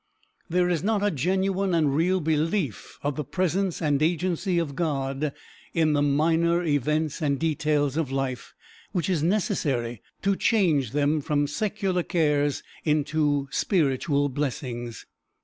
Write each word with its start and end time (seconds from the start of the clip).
There 0.49 0.67
is 0.67 0.81
not 0.81 1.03
a 1.03 1.11
genuine 1.11 1.75
and 1.75 1.95
real 1.95 2.21
belief 2.21 2.97
of 3.03 3.15
the 3.15 3.23
presence 3.23 3.83
and 3.83 4.01
agency 4.01 4.57
of 4.57 4.75
God 4.75 5.31
in 5.75 5.93
the 5.93 6.01
minor 6.01 6.63
events 6.63 7.21
and 7.21 7.37
details 7.37 7.97
of 7.97 8.11
life, 8.11 8.55
which 8.93 9.07
is 9.11 9.21
necessary 9.21 10.01
to 10.23 10.35
change 10.35 10.93
them 10.93 11.21
from 11.21 11.45
secular 11.45 12.01
cares 12.01 12.63
into 12.83 13.47
spiritual 13.51 14.27
blessings. 14.27 15.05